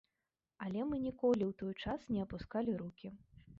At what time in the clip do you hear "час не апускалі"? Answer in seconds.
1.87-2.71